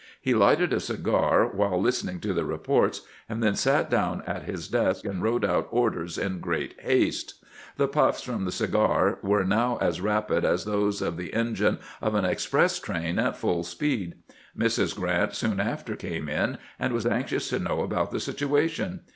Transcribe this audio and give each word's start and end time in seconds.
He 0.19 0.33
lighted 0.33 0.73
a 0.73 0.79
cigar 0.79 1.45
while 1.45 1.79
listening 1.79 2.19
to 2.21 2.33
the 2.33 2.43
reports, 2.43 3.01
and 3.29 3.43
then 3.43 3.53
sat 3.53 3.87
down 3.87 4.23
at 4.25 4.45
his 4.45 4.67
desk 4.67 5.05
and 5.05 5.21
wrote 5.21 5.45
out 5.45 5.67
orders 5.69 6.17
in 6.17 6.39
great 6.39 6.75
haste. 6.81 7.35
The 7.77 7.87
puffs 7.87 8.23
from 8.23 8.45
the 8.45 8.51
cigar 8.51 9.19
were 9.21 9.45
now 9.45 9.77
as 9.79 10.01
rapid 10.01 10.43
as 10.43 10.65
those 10.65 11.03
of 11.03 11.17
the 11.17 11.35
engine 11.35 11.77
of 12.01 12.15
an 12.15 12.25
express 12.25 12.79
train 12.79 13.19
at 13.19 13.37
full 13.37 13.61
speed. 13.63 14.15
Mrs. 14.57 14.95
Grant 14.95 15.35
soon 15.35 15.59
after 15.59 15.95
came 15.95 16.27
in, 16.27 16.57
and 16.79 16.93
was 16.93 17.05
anxious 17.05 17.49
to 17.49 17.59
know 17.59 17.81
about 17.81 18.09
the 18.09 18.19
situation. 18.19 19.01